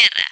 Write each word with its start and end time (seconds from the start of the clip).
tierra. 0.00 0.24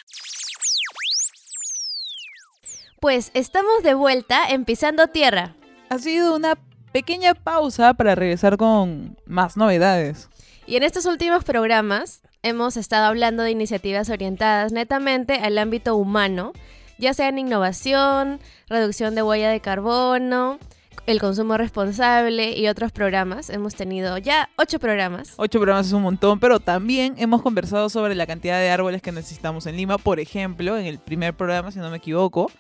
Pues 3.01 3.31
estamos 3.35 3.83
de 3.83 3.95
vuelta 3.95 4.49
en 4.49 4.65
Pisando 4.65 5.09
Tierra. 5.09 5.55
Ha 5.91 5.99
sido 5.99 6.35
una 6.35 6.59
pequeña 6.93 7.35
pausa 7.35 7.95
para 7.95 8.15
regresar 8.15 8.57
con 8.57 9.19
más 9.27 9.57
novedades. 9.57 10.29
Y 10.67 10.77
en 10.77 10.83
estos 10.83 11.07
últimos 11.07 11.45
programas 11.45 12.23
hemos 12.43 12.77
estado 12.77 13.07
hablando 13.07 13.43
de 13.43 13.51
iniciativas 13.51 14.11
orientadas 14.11 14.73
netamente 14.73 15.35
al 15.35 15.59
ámbito 15.59 15.97
humano, 15.97 16.53
ya 16.99 17.15
sea 17.15 17.29
en 17.29 17.39
innovación, 17.39 18.41
reducción 18.69 19.15
de 19.15 19.23
huella 19.23 19.51
de 19.51 19.61
carbono, 19.61 20.59
el 21.07 21.21
consumo 21.21 21.57
responsable 21.57 22.57
y 22.59 22.69
otros 22.69 22.93
programas. 22.93 23.51
Hemos 23.51 23.75
tenido 23.75 24.19
ya 24.19 24.51
ocho 24.57 24.79
programas. 24.79 25.35
Ocho 25.37 25.59
programas 25.59 25.87
es 25.87 25.93
un 25.93 26.03
montón, 26.03 26.41
pero 26.41 26.61
también 26.61 27.15
hemos 27.19 27.43
conversado 27.43 27.89
sobre 27.89 28.15
la 28.15 28.27
cantidad 28.27 28.59
de 28.59 28.71
árboles 28.71 29.03
que 29.03 29.13
necesitamos 29.13 29.67
en 29.67 29.77
Lima, 29.77 29.99
por 29.99 30.21
ejemplo, 30.21 30.77
en 30.79 30.87
el 30.87 30.99
primer 30.99 31.35
programa, 31.35 31.71
si 31.71 31.79
no 31.79 31.91
me 31.91 31.99
equivoco. 31.99 32.51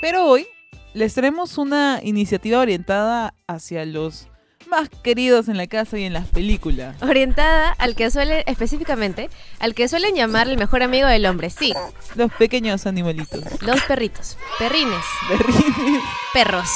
Pero 0.00 0.26
hoy 0.26 0.46
les 0.92 1.14
traemos 1.14 1.58
una 1.58 2.00
iniciativa 2.02 2.60
orientada 2.60 3.34
hacia 3.46 3.84
los 3.84 4.28
más 4.68 4.88
queridos 5.02 5.48
en 5.48 5.56
la 5.56 5.66
casa 5.66 5.98
y 5.98 6.04
en 6.04 6.12
las 6.12 6.26
películas. 6.28 7.00
Orientada 7.02 7.72
al 7.72 7.94
que 7.94 8.10
suele, 8.10 8.44
específicamente, 8.46 9.28
al 9.58 9.74
que 9.74 9.88
suelen 9.88 10.14
llamar 10.14 10.48
el 10.48 10.56
mejor 10.56 10.82
amigo 10.82 11.06
del 11.06 11.26
hombre, 11.26 11.50
sí. 11.50 11.74
Los 12.14 12.32
pequeños 12.32 12.86
animalitos. 12.86 13.62
Los 13.62 13.82
perritos. 13.82 14.36
Perrines. 14.58 15.04
Perrines. 15.28 16.02
Perros. 16.32 16.70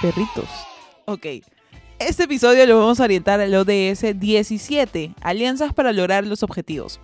Perritos. 0.00 0.48
Ok. 1.04 1.26
Este 1.98 2.22
episodio 2.22 2.64
lo 2.66 2.78
vamos 2.78 3.00
a 3.00 3.04
orientar 3.04 3.40
al 3.40 3.54
ODS 3.54 4.18
17, 4.18 5.14
Alianzas 5.20 5.74
para 5.74 5.92
lograr 5.92 6.26
los 6.26 6.42
objetivos. 6.42 7.00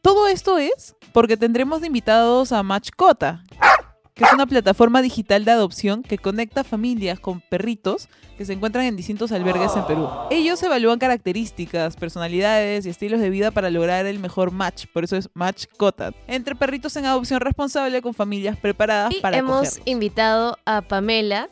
Todo 0.00 0.26
esto 0.26 0.56
es 0.56 0.96
porque 1.12 1.36
tendremos 1.36 1.82
de 1.82 1.88
invitados 1.88 2.52
a 2.52 2.62
Matchcota, 2.62 3.44
que 4.14 4.24
es 4.24 4.32
una 4.32 4.46
plataforma 4.46 5.02
digital 5.02 5.44
de 5.44 5.50
adopción 5.50 6.02
que 6.02 6.16
conecta 6.16 6.64
familias 6.64 7.20
con 7.20 7.42
perritos 7.42 8.08
que 8.38 8.46
se 8.46 8.54
encuentran 8.54 8.86
en 8.86 8.96
distintos 8.96 9.32
albergues 9.32 9.76
en 9.76 9.86
Perú. 9.86 10.08
Ellos 10.30 10.62
evalúan 10.62 10.98
características, 10.98 11.96
personalidades 11.96 12.86
y 12.86 12.88
estilos 12.88 13.20
de 13.20 13.28
vida 13.28 13.50
para 13.50 13.68
lograr 13.68 14.06
el 14.06 14.18
mejor 14.18 14.50
match, 14.50 14.86
por 14.94 15.04
eso 15.04 15.16
es 15.18 15.28
Match 15.34 15.66
Cota, 15.76 16.12
entre 16.26 16.54
perritos 16.54 16.96
en 16.96 17.04
adopción 17.04 17.40
responsable 17.40 18.00
con 18.00 18.14
familias 18.14 18.56
preparadas 18.56 19.12
Y 19.12 19.20
para 19.20 19.36
hemos 19.36 19.66
acogerlos. 19.66 19.86
invitado 19.86 20.56
a 20.64 20.80
Pamela, 20.80 21.50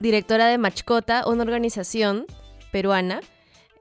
directora 0.00 0.46
de 0.48 0.58
Machcota, 0.58 1.24
una 1.26 1.42
organización 1.42 2.26
peruana, 2.72 3.20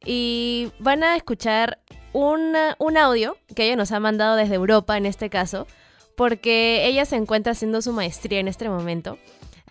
y 0.06 0.72
van 0.80 1.04
a 1.04 1.16
escuchar 1.16 1.80
una- 2.14 2.76
un 2.80 2.98
audio 2.98 3.38
que 3.56 3.66
ella 3.66 3.76
nos 3.76 3.92
ha 3.92 4.00
mandado 4.00 4.36
desde 4.36 4.56
Europa 4.56 4.98
en 4.98 5.06
este 5.06 5.30
caso, 5.30 5.68
porque 6.16 6.86
ella 6.86 7.06
se 7.06 7.16
encuentra 7.16 7.54
haciendo 7.54 7.82
su 7.82 7.94
maestría 7.94 8.40
en 8.40 8.48
este 8.48 8.70
momento. 8.70 9.18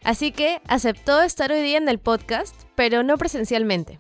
Así 0.05 0.33
que 0.33 0.61
aceptó 0.69 1.23
estar 1.23 1.51
hoy 1.53 1.61
día 1.63 1.77
en 1.79 1.89
el 1.89 1.99
podcast, 1.99 2.55
pero 2.75 3.03
no 3.03 3.19
presencialmente. 3.19 3.99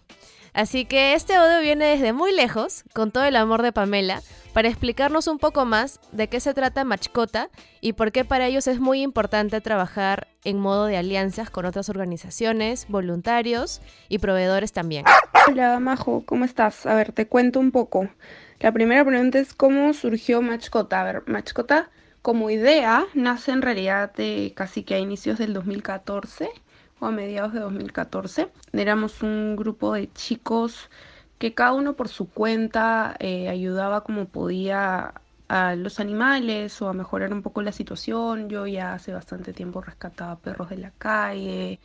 Así 0.54 0.84
que 0.84 1.14
este 1.14 1.34
audio 1.34 1.60
viene 1.60 1.86
desde 1.86 2.12
muy 2.12 2.32
lejos, 2.32 2.84
con 2.94 3.10
todo 3.10 3.24
el 3.24 3.36
amor 3.36 3.62
de 3.62 3.72
Pamela, 3.72 4.22
para 4.58 4.70
explicarnos 4.70 5.28
un 5.28 5.38
poco 5.38 5.64
más 5.66 6.00
de 6.10 6.26
qué 6.26 6.40
se 6.40 6.52
trata 6.52 6.82
Machcota 6.82 7.48
y 7.80 7.92
por 7.92 8.10
qué 8.10 8.24
para 8.24 8.46
ellos 8.46 8.66
es 8.66 8.80
muy 8.80 9.02
importante 9.02 9.60
trabajar 9.60 10.26
en 10.42 10.58
modo 10.58 10.86
de 10.86 10.96
alianzas 10.96 11.48
con 11.48 11.64
otras 11.64 11.88
organizaciones, 11.88 12.88
voluntarios 12.88 13.80
y 14.08 14.18
proveedores 14.18 14.72
también. 14.72 15.04
Hola, 15.46 15.78
Majo, 15.78 16.24
¿cómo 16.26 16.44
estás? 16.44 16.86
A 16.86 16.96
ver, 16.96 17.12
te 17.12 17.28
cuento 17.28 17.60
un 17.60 17.70
poco. 17.70 18.08
La 18.58 18.72
primera 18.72 19.04
pregunta 19.04 19.38
es 19.38 19.54
cómo 19.54 19.94
surgió 19.94 20.42
Machcota. 20.42 21.02
A 21.02 21.04
ver, 21.04 21.22
Machcota 21.28 21.88
como 22.20 22.50
idea 22.50 23.06
nace 23.14 23.52
en 23.52 23.62
realidad 23.62 24.12
de 24.14 24.54
casi 24.56 24.82
que 24.82 24.96
a 24.96 24.98
inicios 24.98 25.38
del 25.38 25.54
2014 25.54 26.50
o 26.98 27.06
a 27.06 27.12
mediados 27.12 27.52
de 27.52 27.60
2014. 27.60 28.48
Éramos 28.72 29.22
un 29.22 29.54
grupo 29.54 29.92
de 29.92 30.12
chicos 30.14 30.90
que 31.38 31.54
cada 31.54 31.72
uno 31.72 31.94
por 31.94 32.08
su 32.08 32.30
cuenta 32.30 33.16
eh, 33.20 33.48
ayudaba 33.48 34.02
como 34.04 34.26
podía 34.26 35.14
a 35.48 35.74
los 35.76 36.00
animales 36.00 36.80
o 36.82 36.88
a 36.88 36.92
mejorar 36.92 37.32
un 37.32 37.42
poco 37.42 37.62
la 37.62 37.72
situación. 37.72 38.48
Yo 38.48 38.66
ya 38.66 38.94
hace 38.94 39.12
bastante 39.12 39.52
tiempo 39.52 39.80
rescataba 39.80 40.36
perros 40.36 40.70
de 40.70 40.78
la 40.78 40.90
calle, 40.92 41.80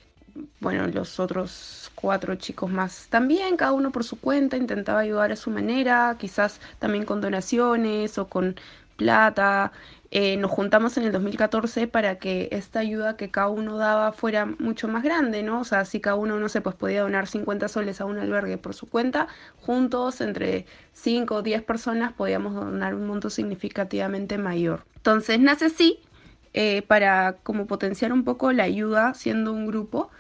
bueno, 0.60 0.88
los 0.88 1.20
otros 1.20 1.92
cuatro 1.96 2.36
chicos 2.36 2.70
más 2.72 3.08
también, 3.10 3.58
cada 3.58 3.74
uno 3.74 3.92
por 3.92 4.04
su 4.04 4.20
cuenta, 4.20 4.58
intentaba 4.58 5.00
ayudar 5.00 5.32
a 5.32 5.36
su 5.36 5.52
manera, 5.52 6.16
quizás 6.20 6.60
también 6.80 7.06
con 7.06 7.22
donaciones 7.22 8.18
o 8.18 8.28
con 8.28 8.56
plata. 8.98 9.72
Eh, 10.16 10.38
nos 10.38 10.52
juntamos 10.52 10.96
en 10.98 11.06
el 11.06 11.12
2014 11.12 11.88
para 11.88 12.20
que 12.20 12.48
esta 12.52 12.78
ayuda 12.78 13.18
que 13.18 13.32
cada 13.32 13.50
uno 13.50 13.80
daba 13.80 14.12
fuera 14.12 14.46
mucho 14.46 14.88
más 14.88 15.02
grande, 15.02 15.42
¿no? 15.42 15.62
O 15.62 15.64
sea, 15.64 15.86
si 15.86 16.02
cada 16.02 16.18
uno, 16.18 16.40
no 16.40 16.50
sé, 16.50 16.62
pues 16.62 16.76
podía 16.76 17.02
donar 17.02 17.26
50 17.26 17.68
soles 17.68 18.00
a 18.00 18.06
un 18.06 18.20
albergue 18.20 18.60
por 18.60 18.76
su 18.76 18.88
cuenta, 18.88 19.28
juntos, 19.62 20.22
entre 20.22 20.68
5 20.94 21.34
o 21.34 21.42
10 21.42 21.64
personas, 21.64 22.14
podíamos 22.14 22.54
donar 22.54 22.94
un 22.94 23.08
monto 23.08 23.32
significativamente 23.32 24.38
mayor. 24.38 24.86
Entonces, 24.98 25.40
nace 25.40 25.66
así, 25.66 26.00
eh, 26.54 26.84
para 26.84 27.38
como 27.42 27.66
potenciar 27.66 28.14
un 28.14 28.24
poco 28.24 28.52
la 28.54 28.66
ayuda 28.66 29.16
siendo 29.16 29.52
un 29.52 29.66
grupo, 29.66 30.12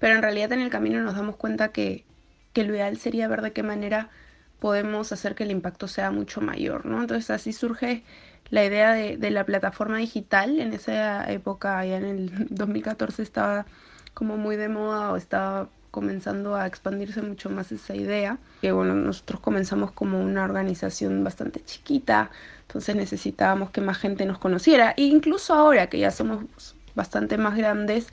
pero 0.00 0.16
en 0.16 0.22
realidad 0.22 0.50
en 0.50 0.62
el 0.62 0.70
camino 0.70 1.00
nos 1.00 1.14
damos 1.14 1.36
cuenta 1.36 1.68
que, 1.70 2.04
que 2.52 2.64
lo 2.64 2.74
ideal 2.74 2.96
sería 2.96 3.28
ver 3.28 3.42
de 3.42 3.52
qué 3.52 3.62
manera 3.62 4.10
podemos 4.58 5.12
hacer 5.12 5.36
que 5.36 5.44
el 5.44 5.52
impacto 5.52 5.86
sea 5.86 6.10
mucho 6.10 6.40
mayor, 6.40 6.86
¿no? 6.86 7.00
Entonces 7.00 7.30
así 7.30 7.52
surge 7.52 8.04
la 8.52 8.64
idea 8.64 8.92
de, 8.92 9.16
de 9.16 9.30
la 9.30 9.44
plataforma 9.44 9.96
digital. 9.96 10.60
En 10.60 10.74
esa 10.74 11.28
época, 11.32 11.84
ya 11.86 11.96
en 11.96 12.04
el 12.04 12.46
2014, 12.50 13.22
estaba 13.22 13.66
como 14.14 14.36
muy 14.36 14.56
de 14.56 14.68
moda 14.68 15.10
o 15.10 15.16
estaba 15.16 15.68
comenzando 15.90 16.54
a 16.54 16.66
expandirse 16.66 17.22
mucho 17.22 17.48
más 17.48 17.72
esa 17.72 17.94
idea. 17.96 18.38
Que 18.60 18.70
bueno, 18.70 18.94
nosotros 18.94 19.40
comenzamos 19.40 19.92
como 19.92 20.20
una 20.20 20.44
organización 20.44 21.24
bastante 21.24 21.64
chiquita, 21.64 22.30
entonces 22.62 22.94
necesitábamos 22.94 23.70
que 23.70 23.80
más 23.80 23.96
gente 23.98 24.26
nos 24.26 24.38
conociera. 24.38 24.92
E 24.98 25.04
incluso 25.04 25.54
ahora 25.54 25.88
que 25.88 25.98
ya 25.98 26.10
somos 26.10 26.44
bastante 26.94 27.38
más 27.38 27.56
grandes, 27.56 28.08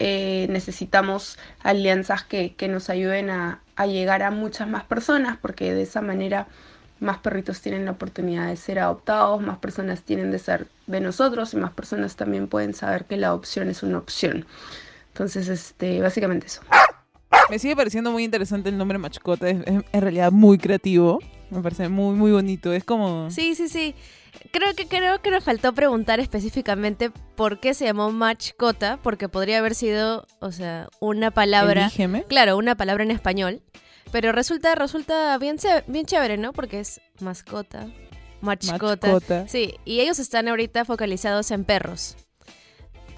eh, 0.00 0.48
necesitamos 0.50 1.38
alianzas 1.60 2.24
que, 2.24 2.54
que 2.56 2.66
nos 2.66 2.90
ayuden 2.90 3.30
a, 3.30 3.62
a 3.76 3.86
llegar 3.86 4.24
a 4.24 4.32
muchas 4.32 4.68
más 4.68 4.82
personas, 4.84 5.38
porque 5.38 5.72
de 5.72 5.82
esa 5.82 6.00
manera 6.02 6.48
más 7.00 7.18
perritos 7.18 7.60
tienen 7.60 7.84
la 7.84 7.92
oportunidad 7.92 8.48
de 8.48 8.56
ser 8.56 8.78
adoptados, 8.78 9.40
más 9.40 9.58
personas 9.58 10.02
tienen 10.02 10.30
de 10.30 10.38
ser 10.38 10.66
de 10.86 11.00
nosotros 11.00 11.54
y 11.54 11.56
más 11.56 11.72
personas 11.72 12.16
también 12.16 12.48
pueden 12.48 12.74
saber 12.74 13.04
que 13.04 13.16
la 13.16 13.28
adopción 13.28 13.68
es 13.68 13.82
una 13.82 13.98
opción. 13.98 14.46
Entonces, 15.12 15.48
este, 15.48 16.00
básicamente 16.00 16.46
eso. 16.46 16.62
Me 17.50 17.58
sigue 17.58 17.76
pareciendo 17.76 18.10
muy 18.10 18.24
interesante 18.24 18.68
el 18.68 18.78
nombre 18.78 18.98
Machcota, 18.98 19.48
es, 19.48 19.60
es 19.60 19.82
en 19.92 20.00
realidad 20.00 20.32
muy 20.32 20.58
creativo, 20.58 21.20
me 21.50 21.62
parece 21.62 21.88
muy, 21.88 22.14
muy 22.14 22.32
bonito, 22.32 22.72
es 22.72 22.84
como... 22.84 23.30
Sí, 23.30 23.54
sí, 23.54 23.68
sí. 23.68 23.94
Creo 24.52 24.74
que, 24.74 24.86
creo 24.86 25.20
que 25.22 25.30
nos 25.30 25.44
faltó 25.44 25.72
preguntar 25.72 26.20
específicamente 26.20 27.10
por 27.36 27.58
qué 27.58 27.74
se 27.74 27.86
llamó 27.86 28.10
Machcota, 28.10 28.98
porque 29.02 29.28
podría 29.28 29.58
haber 29.58 29.74
sido, 29.74 30.26
o 30.40 30.52
sea, 30.52 30.88
una 31.00 31.30
palabra... 31.30 31.86
Elígeme. 31.86 32.24
Claro, 32.24 32.56
una 32.56 32.76
palabra 32.76 33.02
en 33.04 33.10
español. 33.10 33.62
Pero 34.10 34.32
resulta, 34.32 34.74
resulta 34.74 35.36
bien, 35.38 35.56
bien 35.86 36.06
chévere, 36.06 36.36
¿no? 36.36 36.52
Porque 36.52 36.80
es 36.80 37.00
mascota, 37.20 37.88
machcota. 38.40 39.08
Machcota. 39.08 39.48
Sí, 39.48 39.74
y 39.84 40.00
ellos 40.00 40.18
están 40.18 40.48
ahorita 40.48 40.84
focalizados 40.84 41.50
en 41.50 41.64
perros. 41.64 42.16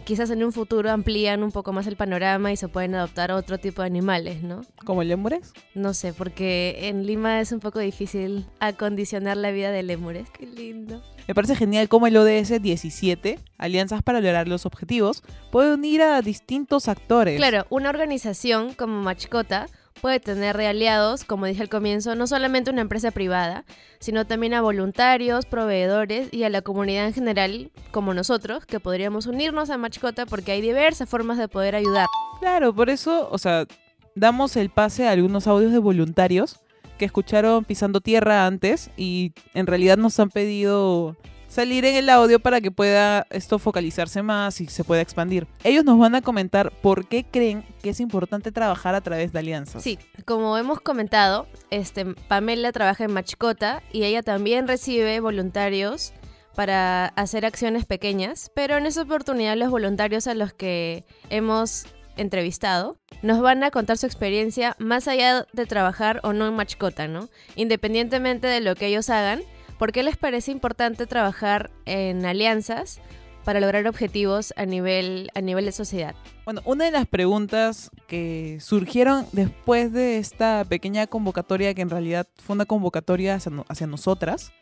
Quizás 0.04 0.30
en 0.30 0.42
un 0.42 0.52
futuro 0.52 0.90
amplían 0.90 1.44
un 1.44 1.52
poco 1.52 1.72
más 1.72 1.86
el 1.86 1.94
panorama 1.94 2.50
y 2.50 2.56
se 2.56 2.66
pueden 2.66 2.96
adoptar 2.96 3.30
otro 3.30 3.58
tipo 3.58 3.82
de 3.82 3.86
animales, 3.86 4.42
¿no? 4.42 4.62
¿Como 4.84 5.04
lémures? 5.04 5.52
No 5.74 5.94
sé, 5.94 6.12
porque 6.12 6.88
en 6.88 7.06
Lima 7.06 7.40
es 7.40 7.52
un 7.52 7.60
poco 7.60 7.78
difícil 7.78 8.46
acondicionar 8.58 9.36
la 9.36 9.52
vida 9.52 9.70
de 9.70 9.84
lémures. 9.84 10.28
Qué 10.30 10.46
lindo. 10.46 11.00
Me 11.28 11.34
parece 11.34 11.54
genial 11.54 11.88
cómo 11.88 12.08
el 12.08 12.16
ODS 12.16 12.60
17, 12.60 13.38
Alianzas 13.56 14.02
para 14.02 14.20
lograr 14.20 14.48
los 14.48 14.66
objetivos, 14.66 15.22
puede 15.52 15.74
unir 15.74 16.02
a 16.02 16.20
distintos 16.22 16.88
actores. 16.88 17.36
Claro, 17.36 17.66
una 17.70 17.90
organización 17.90 18.74
como 18.74 19.00
Machcota 19.02 19.68
puede 20.00 20.20
tener 20.20 20.56
de 20.56 20.66
aliados, 20.66 21.24
como 21.24 21.46
dije 21.46 21.62
al 21.62 21.68
comienzo, 21.68 22.14
no 22.14 22.26
solamente 22.26 22.70
una 22.70 22.80
empresa 22.80 23.10
privada, 23.10 23.64
sino 23.98 24.26
también 24.26 24.54
a 24.54 24.62
voluntarios, 24.62 25.46
proveedores 25.46 26.32
y 26.32 26.44
a 26.44 26.50
la 26.50 26.62
comunidad 26.62 27.06
en 27.06 27.14
general, 27.14 27.70
como 27.90 28.14
nosotros, 28.14 28.66
que 28.66 28.80
podríamos 28.80 29.26
unirnos 29.26 29.70
a 29.70 29.78
Machcota 29.78 30.26
porque 30.26 30.52
hay 30.52 30.60
diversas 30.60 31.08
formas 31.08 31.38
de 31.38 31.48
poder 31.48 31.74
ayudar. 31.74 32.06
Claro, 32.40 32.74
por 32.74 32.90
eso, 32.90 33.28
o 33.30 33.38
sea, 33.38 33.66
damos 34.14 34.56
el 34.56 34.70
pase 34.70 35.06
a 35.06 35.12
algunos 35.12 35.46
audios 35.46 35.72
de 35.72 35.78
voluntarios 35.78 36.60
que 36.98 37.04
escucharon 37.04 37.64
Pisando 37.64 38.00
Tierra 38.00 38.46
antes 38.46 38.90
y 38.96 39.32
en 39.54 39.66
realidad 39.66 39.96
nos 39.96 40.18
han 40.20 40.30
pedido 40.30 41.16
salir 41.50 41.84
en 41.84 41.96
el 41.96 42.08
audio 42.08 42.40
para 42.40 42.60
que 42.60 42.70
pueda 42.70 43.26
esto 43.28 43.58
focalizarse 43.58 44.22
más 44.22 44.60
y 44.60 44.66
se 44.68 44.84
pueda 44.84 45.02
expandir. 45.02 45.46
Ellos 45.64 45.84
nos 45.84 45.98
van 45.98 46.14
a 46.14 46.22
comentar 46.22 46.72
por 46.80 47.06
qué 47.06 47.24
creen 47.24 47.64
que 47.82 47.90
es 47.90 48.00
importante 48.00 48.52
trabajar 48.52 48.94
a 48.94 49.00
través 49.00 49.32
de 49.32 49.40
alianzas. 49.40 49.82
Sí, 49.82 49.98
como 50.24 50.56
hemos 50.56 50.80
comentado, 50.80 51.46
este, 51.70 52.06
Pamela 52.28 52.72
trabaja 52.72 53.04
en 53.04 53.12
Machcota 53.12 53.82
y 53.92 54.04
ella 54.04 54.22
también 54.22 54.68
recibe 54.68 55.18
voluntarios 55.20 56.12
para 56.54 57.06
hacer 57.06 57.44
acciones 57.44 57.84
pequeñas, 57.84 58.50
pero 58.54 58.76
en 58.76 58.86
esa 58.86 59.02
oportunidad 59.02 59.56
los 59.56 59.70
voluntarios 59.70 60.26
a 60.28 60.34
los 60.34 60.52
que 60.52 61.04
hemos 61.30 61.86
entrevistado 62.16 62.98
nos 63.22 63.40
van 63.40 63.64
a 63.64 63.70
contar 63.70 63.96
su 63.98 64.06
experiencia 64.06 64.76
más 64.78 65.08
allá 65.08 65.46
de 65.52 65.66
trabajar 65.66 66.20
o 66.22 66.32
no 66.32 66.46
en 66.46 66.54
Machcota, 66.54 67.08
¿no? 67.08 67.28
Independientemente 67.56 68.46
de 68.46 68.60
lo 68.60 68.74
que 68.74 68.86
ellos 68.86 69.10
hagan, 69.10 69.42
¿por 69.80 69.92
qué 69.92 70.02
les 70.02 70.18
parece 70.18 70.52
importante 70.52 71.06
trabajar 71.06 71.70
en 71.86 72.26
alianzas 72.26 73.00
para 73.46 73.60
lograr 73.60 73.86
objetivos 73.86 74.52
a 74.58 74.66
nivel, 74.66 75.30
a 75.34 75.40
nivel 75.40 75.64
de 75.64 75.72
sociedad? 75.72 76.14
Bueno, 76.44 76.60
una 76.66 76.84
de 76.84 76.90
las 76.90 77.06
preguntas 77.06 77.90
que 78.06 78.58
surgieron 78.60 79.24
después 79.32 79.90
de 79.90 80.18
esta 80.18 80.66
pequeña 80.66 81.06
convocatoria, 81.06 81.72
que 81.72 81.80
en 81.80 81.88
realidad 81.88 82.28
fue 82.36 82.56
una 82.56 82.66
convocatoria 82.66 83.36
hacia, 83.36 83.52
hacia 83.68 83.86
nosotras, 83.86 84.52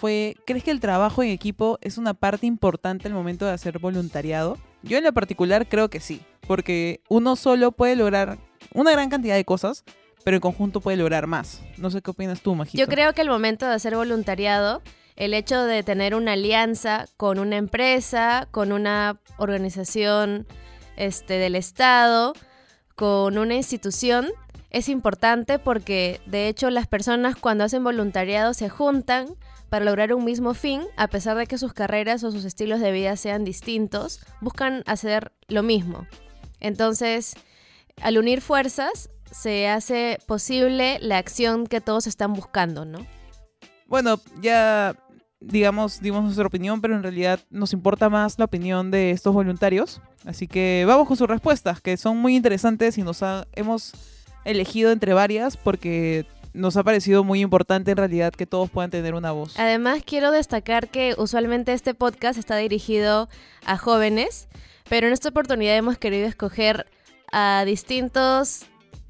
fue, 0.00 0.34
¿crees 0.44 0.64
que 0.64 0.72
el 0.72 0.80
trabajo 0.80 1.22
en 1.22 1.30
equipo 1.30 1.78
es 1.80 1.96
una 1.96 2.12
parte 2.12 2.46
importante 2.46 3.06
al 3.06 3.14
momento 3.14 3.46
de 3.46 3.52
hacer 3.52 3.78
voluntariado? 3.78 4.58
Yo 4.82 4.98
en 4.98 5.04
lo 5.04 5.12
particular 5.12 5.68
creo 5.68 5.90
que 5.90 6.00
sí, 6.00 6.22
porque 6.48 7.02
uno 7.08 7.36
solo 7.36 7.70
puede 7.70 7.94
lograr 7.94 8.36
una 8.74 8.90
gran 8.90 9.10
cantidad 9.10 9.36
de 9.36 9.44
cosas, 9.44 9.84
pero 10.26 10.38
en 10.38 10.40
conjunto 10.40 10.80
puede 10.80 10.96
lograr 10.96 11.28
más. 11.28 11.62
No 11.78 11.88
sé 11.88 12.02
qué 12.02 12.10
opinas 12.10 12.40
tú, 12.40 12.56
Majito. 12.56 12.76
Yo 12.76 12.88
creo 12.88 13.12
que 13.12 13.22
el 13.22 13.28
momento 13.28 13.64
de 13.64 13.74
hacer 13.74 13.94
voluntariado, 13.94 14.82
el 15.14 15.34
hecho 15.34 15.62
de 15.62 15.84
tener 15.84 16.16
una 16.16 16.32
alianza 16.32 17.06
con 17.16 17.38
una 17.38 17.58
empresa, 17.58 18.48
con 18.50 18.72
una 18.72 19.20
organización 19.36 20.48
este, 20.96 21.34
del 21.34 21.54
Estado, 21.54 22.32
con 22.96 23.38
una 23.38 23.54
institución, 23.54 24.26
es 24.70 24.88
importante 24.88 25.60
porque 25.60 26.20
de 26.26 26.48
hecho 26.48 26.70
las 26.70 26.88
personas 26.88 27.36
cuando 27.36 27.62
hacen 27.62 27.84
voluntariado 27.84 28.52
se 28.52 28.68
juntan 28.68 29.28
para 29.68 29.84
lograr 29.84 30.12
un 30.12 30.24
mismo 30.24 30.54
fin, 30.54 30.82
a 30.96 31.06
pesar 31.06 31.36
de 31.36 31.46
que 31.46 31.56
sus 31.56 31.72
carreras 31.72 32.24
o 32.24 32.32
sus 32.32 32.44
estilos 32.44 32.80
de 32.80 32.90
vida 32.90 33.14
sean 33.14 33.44
distintos, 33.44 34.18
buscan 34.40 34.82
hacer 34.86 35.30
lo 35.46 35.62
mismo. 35.62 36.04
Entonces, 36.58 37.34
al 38.02 38.18
unir 38.18 38.40
fuerzas, 38.40 39.08
se 39.30 39.68
hace 39.68 40.18
posible 40.26 40.98
la 41.00 41.18
acción 41.18 41.66
que 41.66 41.80
todos 41.80 42.06
están 42.06 42.32
buscando, 42.32 42.84
¿no? 42.84 43.06
Bueno, 43.86 44.20
ya 44.40 44.96
digamos, 45.40 46.00
dimos 46.00 46.24
nuestra 46.24 46.46
opinión, 46.46 46.80
pero 46.80 46.96
en 46.96 47.02
realidad 47.02 47.40
nos 47.50 47.72
importa 47.72 48.08
más 48.08 48.38
la 48.38 48.46
opinión 48.46 48.90
de 48.90 49.10
estos 49.10 49.34
voluntarios. 49.34 50.00
Así 50.24 50.48
que 50.48 50.84
vamos 50.86 51.06
con 51.06 51.16
sus 51.16 51.28
respuestas, 51.28 51.80
que 51.80 51.96
son 51.96 52.16
muy 52.16 52.36
interesantes 52.36 52.98
y 52.98 53.02
nos 53.02 53.20
hemos 53.52 53.92
elegido 54.44 54.90
entre 54.92 55.12
varias 55.12 55.56
porque 55.56 56.26
nos 56.52 56.76
ha 56.76 56.84
parecido 56.84 57.22
muy 57.22 57.40
importante 57.40 57.90
en 57.90 57.96
realidad 57.98 58.32
que 58.32 58.46
todos 58.46 58.70
puedan 58.70 58.90
tener 58.90 59.14
una 59.14 59.30
voz. 59.32 59.58
Además, 59.58 60.02
quiero 60.04 60.30
destacar 60.30 60.88
que 60.88 61.14
usualmente 61.18 61.72
este 61.72 61.94
podcast 61.94 62.38
está 62.38 62.56
dirigido 62.56 63.28
a 63.66 63.76
jóvenes, 63.76 64.48
pero 64.88 65.06
en 65.06 65.12
esta 65.12 65.28
oportunidad 65.28 65.76
hemos 65.76 65.98
querido 65.98 66.26
escoger 66.26 66.86
a 67.30 67.64
distintos, 67.66 68.64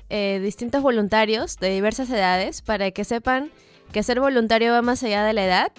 eh, 0.08 0.41
distintos 0.43 0.82
voluntarios 0.82 1.56
de 1.58 1.70
diversas 1.70 2.11
edades 2.11 2.62
para 2.62 2.91
que 2.91 3.05
sepan 3.05 3.50
que 3.93 4.03
ser 4.03 4.20
voluntario 4.20 4.73
va 4.73 4.82
más 4.82 5.03
allá 5.03 5.25
de 5.25 5.32
la 5.32 5.44
edad. 5.44 5.73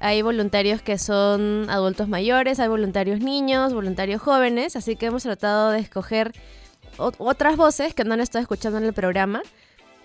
Hay 0.00 0.22
voluntarios 0.22 0.82
que 0.82 0.98
son 0.98 1.66
adultos 1.70 2.08
mayores, 2.08 2.60
hay 2.60 2.68
voluntarios 2.68 3.20
niños, 3.20 3.72
voluntarios 3.72 4.20
jóvenes, 4.20 4.76
así 4.76 4.96
que 4.96 5.06
hemos 5.06 5.22
tratado 5.22 5.70
de 5.70 5.78
escoger 5.78 6.32
otras 6.98 7.56
voces 7.56 7.94
que 7.94 8.04
no 8.04 8.14
han 8.14 8.20
estado 8.20 8.42
escuchando 8.42 8.78
en 8.78 8.84
el 8.84 8.92
programa 8.92 9.42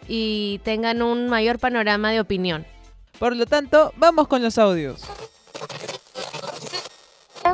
y 0.07 0.59
tengan 0.63 1.01
un 1.01 1.27
mayor 1.27 1.59
panorama 1.59 2.11
de 2.11 2.19
opinión. 2.19 2.65
Por 3.19 3.35
lo 3.35 3.45
tanto, 3.45 3.93
vamos 3.97 4.27
con 4.27 4.41
los 4.41 4.57
audios. 4.57 5.03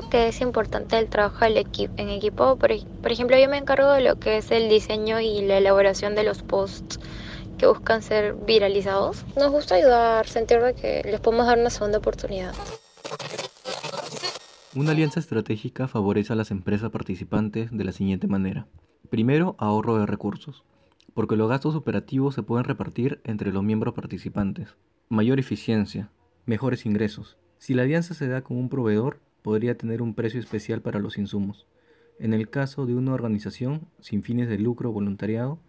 Que 0.09 0.27
es 0.27 0.41
importante 0.41 0.97
el 0.97 1.07
trabajo 1.07 1.45
en 1.45 2.09
equipo. 2.09 2.57
Por, 2.57 2.71
por 3.01 3.11
ejemplo, 3.11 3.37
yo 3.37 3.49
me 3.49 3.57
encargo 3.57 3.91
de 3.91 4.01
lo 4.01 4.19
que 4.19 4.37
es 4.37 4.51
el 4.51 4.69
diseño 4.69 5.19
y 5.19 5.41
la 5.41 5.57
elaboración 5.57 6.15
de 6.15 6.23
los 6.23 6.43
posts 6.43 6.99
que 7.57 7.67
buscan 7.67 8.01
ser 8.01 8.33
viralizados. 8.33 9.25
Nos 9.37 9.51
gusta 9.51 9.75
ayudar, 9.75 10.27
sentir 10.27 10.59
que 10.79 11.01
les 11.05 11.19
podemos 11.19 11.47
dar 11.47 11.57
una 11.57 11.69
segunda 11.69 11.97
oportunidad. 11.97 12.53
Una 14.75 14.91
alianza 14.91 15.19
estratégica 15.19 15.87
favorece 15.87 16.33
a 16.33 16.35
las 16.35 16.51
empresas 16.51 16.91
participantes 16.91 17.69
de 17.71 17.83
la 17.83 17.91
siguiente 17.91 18.27
manera. 18.27 18.67
Primero, 19.09 19.55
ahorro 19.57 19.97
de 19.97 20.05
recursos 20.05 20.63
porque 21.15 21.37
los 21.37 21.49
gastos 21.49 21.75
operativos 21.75 22.35
se 22.35 22.43
pueden 22.43 22.65
repartir 22.65 23.21
entre 23.23 23.53
los 23.53 23.63
miembros 23.63 23.93
participantes. 23.93 24.75
Mayor 25.07 25.39
eficiencia, 25.39 26.11
mejores 26.45 26.85
ingresos. 26.85 27.37
Si 27.57 27.73
la 27.73 27.83
alianza 27.83 28.13
se 28.13 28.27
da 28.27 28.41
con 28.41 28.57
un 28.57 28.67
proveedor, 28.67 29.21
podría 29.45 29.77
tener 29.77 30.01
un 30.01 30.15
precio 30.15 30.39
especial 30.39 30.81
para 30.81 30.99
los 30.99 31.19
insumos. 31.19 31.67
En 32.17 32.33
el 32.33 32.49
caso 32.49 32.87
de 32.87 32.95
una 32.95 33.13
organización 33.13 33.81
sin 33.99 34.23
fines 34.23 34.49
de 34.49 34.57
lucro 34.57 34.89
o 34.89 34.91
voluntariado, 34.91 35.59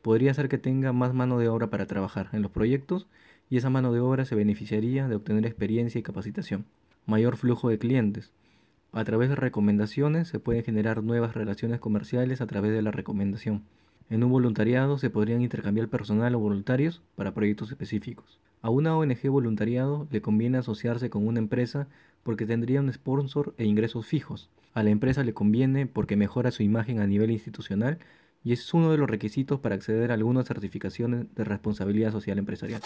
podría 0.00 0.32
ser 0.32 0.48
que 0.48 0.56
tenga 0.56 0.94
más 0.94 1.12
mano 1.12 1.38
de 1.38 1.50
obra 1.50 1.68
para 1.68 1.84
trabajar 1.84 2.30
en 2.32 2.40
los 2.40 2.50
proyectos 2.50 3.06
y 3.50 3.58
esa 3.58 3.68
mano 3.68 3.92
de 3.92 4.00
obra 4.00 4.24
se 4.24 4.34
beneficiaría 4.34 5.06
de 5.06 5.16
obtener 5.16 5.44
experiencia 5.44 5.98
y 5.98 6.02
capacitación. 6.02 6.64
Mayor 7.04 7.36
flujo 7.36 7.68
de 7.68 7.78
clientes. 7.78 8.32
A 8.92 9.04
través 9.04 9.28
de 9.28 9.36
recomendaciones 9.36 10.28
se 10.28 10.38
pueden 10.38 10.64
generar 10.64 11.04
nuevas 11.04 11.34
relaciones 11.34 11.78
comerciales 11.78 12.40
a 12.40 12.46
través 12.46 12.72
de 12.72 12.80
la 12.80 12.90
recomendación. 12.90 13.64
En 14.08 14.24
un 14.24 14.30
voluntariado 14.30 14.96
se 14.96 15.10
podrían 15.10 15.42
intercambiar 15.42 15.88
personal 15.88 16.34
o 16.36 16.38
voluntarios 16.38 17.02
para 17.16 17.34
proyectos 17.34 17.70
específicos. 17.70 18.40
A 18.62 18.70
una 18.70 18.96
ONG 18.96 19.28
voluntariado 19.28 20.08
le 20.10 20.22
conviene 20.22 20.56
asociarse 20.56 21.10
con 21.10 21.26
una 21.26 21.38
empresa 21.38 21.86
porque 22.26 22.44
tendría 22.44 22.80
un 22.80 22.92
sponsor 22.92 23.54
e 23.56 23.64
ingresos 23.66 24.04
fijos. 24.04 24.50
A 24.74 24.82
la 24.82 24.90
empresa 24.90 25.22
le 25.22 25.32
conviene 25.32 25.86
porque 25.86 26.16
mejora 26.16 26.50
su 26.50 26.64
imagen 26.64 26.98
a 26.98 27.06
nivel 27.06 27.30
institucional 27.30 28.00
y 28.42 28.52
es 28.52 28.74
uno 28.74 28.90
de 28.90 28.98
los 28.98 29.08
requisitos 29.08 29.60
para 29.60 29.76
acceder 29.76 30.10
a 30.10 30.14
algunas 30.14 30.44
certificaciones 30.44 31.32
de 31.36 31.44
responsabilidad 31.44 32.10
social 32.10 32.38
empresarial. 32.38 32.82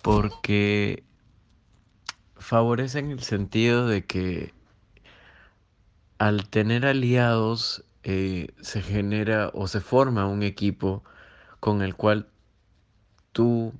Porque 0.00 1.04
favorece 2.36 3.00
en 3.00 3.10
el 3.10 3.20
sentido 3.20 3.86
de 3.86 4.06
que 4.06 4.54
al 6.16 6.48
tener 6.48 6.86
aliados 6.86 7.84
eh, 8.02 8.48
se 8.62 8.80
genera 8.80 9.50
o 9.52 9.68
se 9.68 9.82
forma 9.82 10.26
un 10.26 10.42
equipo 10.42 11.04
con 11.60 11.82
el 11.82 11.96
cual 11.96 12.30
tú 13.32 13.74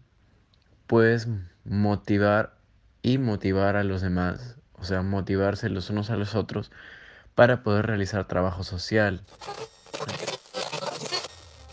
puedes 0.86 1.26
motivar 1.64 2.59
y 3.02 3.18
motivar 3.18 3.76
a 3.76 3.84
los 3.84 4.00
demás, 4.00 4.56
o 4.78 4.84
sea, 4.84 5.02
motivarse 5.02 5.68
los 5.68 5.90
unos 5.90 6.10
a 6.10 6.16
los 6.16 6.34
otros 6.34 6.70
para 7.34 7.62
poder 7.62 7.86
realizar 7.86 8.26
trabajo 8.26 8.64
social. 8.64 9.22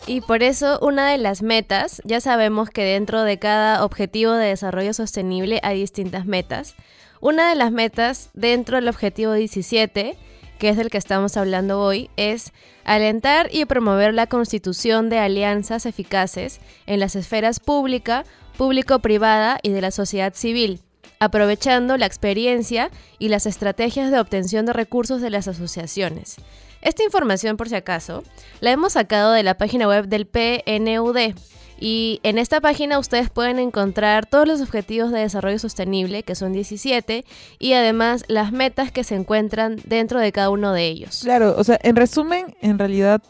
Y 0.05 0.21
por 0.21 0.41
eso 0.41 0.79
una 0.81 1.09
de 1.09 1.17
las 1.17 1.41
metas, 1.41 2.01
ya 2.05 2.21
sabemos 2.21 2.69
que 2.69 2.83
dentro 2.83 3.23
de 3.23 3.39
cada 3.39 3.83
objetivo 3.83 4.31
de 4.33 4.47
desarrollo 4.47 4.93
sostenible 4.93 5.59
hay 5.63 5.81
distintas 5.81 6.25
metas. 6.25 6.75
Una 7.19 7.49
de 7.49 7.55
las 7.55 7.71
metas 7.71 8.29
dentro 8.33 8.77
del 8.77 8.87
objetivo 8.87 9.33
17 9.33 10.17
que 10.57 10.69
es 10.69 10.77
del 10.77 10.89
que 10.89 10.97
estamos 10.97 11.37
hablando 11.37 11.81
hoy, 11.81 12.09
es 12.17 12.51
alentar 12.83 13.49
y 13.51 13.65
promover 13.65 14.13
la 14.13 14.27
constitución 14.27 15.09
de 15.09 15.19
alianzas 15.19 15.85
eficaces 15.85 16.59
en 16.85 16.99
las 16.99 17.15
esferas 17.15 17.59
pública, 17.59 18.23
público-privada 18.57 19.59
y 19.61 19.69
de 19.69 19.81
la 19.81 19.91
sociedad 19.91 20.33
civil, 20.33 20.81
aprovechando 21.19 21.97
la 21.97 22.05
experiencia 22.05 22.91
y 23.19 23.29
las 23.29 23.45
estrategias 23.45 24.11
de 24.11 24.19
obtención 24.19 24.65
de 24.65 24.73
recursos 24.73 25.21
de 25.21 25.29
las 25.29 25.47
asociaciones. 25.47 26.37
Esta 26.81 27.03
información, 27.03 27.57
por 27.57 27.69
si 27.69 27.75
acaso, 27.75 28.23
la 28.59 28.71
hemos 28.71 28.93
sacado 28.93 29.31
de 29.31 29.43
la 29.43 29.57
página 29.57 29.87
web 29.87 30.07
del 30.07 30.27
PNUD, 30.27 31.33
y 31.79 32.19
en 32.23 32.37
esta 32.37 32.59
página 32.59 32.97
ustedes 32.97 33.29
pueden 33.29 33.59
encontrar 33.59 34.25
todos 34.25 34.47
los 34.47 34.61
objetivos 34.61 35.11
de 35.11 35.19
desarrollo 35.19 35.59
sostenible, 35.59 36.23
que 36.23 36.35
son 36.35 36.51
17, 36.51 37.23
y 37.59 37.73
además 37.73 38.23
las 38.27 38.51
metas 38.51 38.91
que 38.91 39.03
se 39.03 39.15
encuentran 39.15 39.77
dentro 39.85 40.19
de 40.19 40.31
cada 40.31 40.49
uno 40.49 40.73
de 40.73 40.87
ellos. 40.87 41.21
Claro, 41.23 41.55
o 41.57 41.63
sea, 41.63 41.79
en 41.83 41.95
resumen, 41.95 42.55
en 42.61 42.79
realidad, 42.79 43.21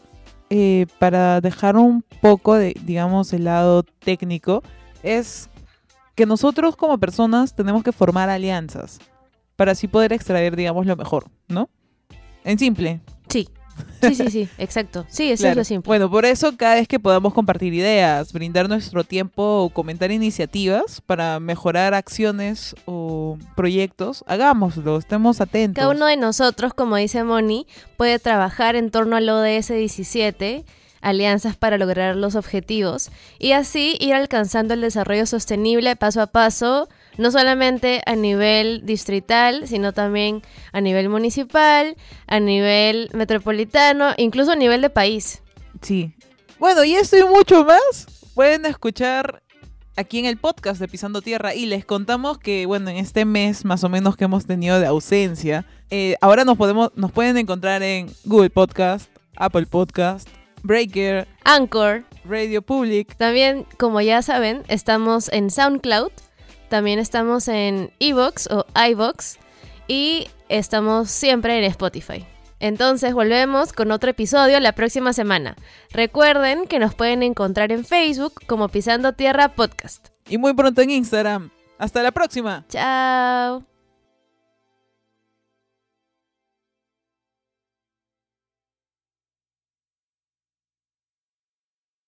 eh, 0.50 0.86
para 0.98 1.40
dejar 1.42 1.76
un 1.76 2.02
poco 2.22 2.54
de, 2.54 2.74
digamos, 2.84 3.32
el 3.34 3.44
lado 3.44 3.82
técnico, 3.82 4.62
es 5.02 5.50
que 6.18 6.26
nosotros 6.26 6.74
como 6.74 6.98
personas 6.98 7.54
tenemos 7.54 7.84
que 7.84 7.92
formar 7.92 8.28
alianzas 8.28 8.98
para 9.54 9.70
así 9.70 9.86
poder 9.86 10.12
extraer, 10.12 10.56
digamos, 10.56 10.84
lo 10.84 10.96
mejor, 10.96 11.26
¿no? 11.46 11.70
En 12.42 12.58
simple. 12.58 13.00
Sí. 13.28 13.48
Sí, 14.02 14.16
sí, 14.16 14.28
sí, 14.28 14.48
exacto. 14.58 15.06
Sí, 15.08 15.30
eso 15.30 15.46
es 15.46 15.56
lo 15.56 15.62
simple. 15.62 15.86
Bueno, 15.86 16.10
por 16.10 16.24
eso 16.24 16.56
cada 16.56 16.74
vez 16.74 16.88
que 16.88 16.98
podamos 16.98 17.32
compartir 17.34 17.72
ideas, 17.72 18.32
brindar 18.32 18.68
nuestro 18.68 19.04
tiempo 19.04 19.62
o 19.62 19.70
comentar 19.70 20.10
iniciativas 20.10 21.00
para 21.02 21.38
mejorar 21.38 21.94
acciones 21.94 22.74
o 22.84 23.38
proyectos, 23.54 24.24
hagámoslo, 24.26 24.98
estemos 24.98 25.40
atentos. 25.40 25.80
Cada 25.80 25.94
uno 25.94 26.06
de 26.06 26.16
nosotros, 26.16 26.74
como 26.74 26.96
dice 26.96 27.22
Moni, 27.22 27.68
puede 27.96 28.18
trabajar 28.18 28.74
en 28.74 28.90
torno 28.90 29.14
al 29.14 29.28
ODS 29.28 29.68
17 29.68 30.64
alianzas 31.00 31.56
para 31.56 31.78
lograr 31.78 32.16
los 32.16 32.34
objetivos 32.34 33.10
y 33.38 33.52
así 33.52 33.96
ir 34.00 34.14
alcanzando 34.14 34.74
el 34.74 34.80
desarrollo 34.80 35.26
sostenible 35.26 35.96
paso 35.96 36.20
a 36.22 36.26
paso, 36.26 36.88
no 37.16 37.30
solamente 37.30 38.02
a 38.06 38.14
nivel 38.14 38.84
distrital, 38.84 39.66
sino 39.66 39.92
también 39.92 40.42
a 40.72 40.80
nivel 40.80 41.08
municipal, 41.08 41.96
a 42.26 42.40
nivel 42.40 43.10
metropolitano, 43.12 44.12
incluso 44.16 44.52
a 44.52 44.56
nivel 44.56 44.82
de 44.82 44.90
país. 44.90 45.42
Sí. 45.82 46.12
Bueno, 46.58 46.84
y 46.84 46.94
esto 46.94 47.16
y 47.16 47.24
mucho 47.24 47.64
más 47.64 48.06
pueden 48.34 48.66
escuchar 48.66 49.42
aquí 49.98 50.20
en 50.20 50.26
el 50.26 50.36
podcast 50.36 50.80
de 50.80 50.86
Pisando 50.86 51.22
Tierra 51.22 51.54
y 51.54 51.66
les 51.66 51.84
contamos 51.84 52.38
que, 52.38 52.66
bueno, 52.66 52.88
en 52.88 52.96
este 52.96 53.24
mes 53.24 53.64
más 53.64 53.82
o 53.82 53.88
menos 53.88 54.16
que 54.16 54.24
hemos 54.24 54.46
tenido 54.46 54.78
de 54.78 54.86
ausencia, 54.86 55.66
eh, 55.90 56.14
ahora 56.20 56.44
nos, 56.44 56.56
podemos, 56.56 56.92
nos 56.94 57.10
pueden 57.10 57.36
encontrar 57.36 57.82
en 57.82 58.08
Google 58.24 58.50
Podcast, 58.50 59.10
Apple 59.36 59.66
Podcast, 59.66 60.28
Breaker, 60.62 61.26
Anchor. 61.44 62.04
Radio 62.24 62.62
Public. 62.62 63.16
También, 63.16 63.66
como 63.78 64.00
ya 64.00 64.22
saben, 64.22 64.62
estamos 64.68 65.30
en 65.32 65.50
SoundCloud, 65.50 66.12
también 66.68 66.98
estamos 66.98 67.48
en 67.48 67.90
Evox 68.00 68.48
o 68.50 68.66
iVox 68.90 69.38
y 69.86 70.28
estamos 70.48 71.10
siempre 71.10 71.58
en 71.58 71.64
Spotify. 71.64 72.26
Entonces 72.60 73.14
volvemos 73.14 73.72
con 73.72 73.92
otro 73.92 74.10
episodio 74.10 74.58
la 74.60 74.72
próxima 74.72 75.12
semana. 75.12 75.56
Recuerden 75.92 76.66
que 76.66 76.78
nos 76.78 76.94
pueden 76.94 77.22
encontrar 77.22 77.72
en 77.72 77.84
Facebook 77.84 78.34
como 78.46 78.68
Pisando 78.68 79.12
Tierra 79.12 79.54
Podcast. 79.54 80.08
Y 80.28 80.38
muy 80.38 80.54
pronto 80.54 80.82
en 80.82 80.90
Instagram. 80.90 81.50
Hasta 81.78 82.02
la 82.02 82.10
próxima. 82.10 82.64
Chao. 82.68 83.77